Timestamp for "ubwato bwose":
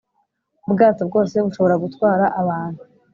0.67-1.35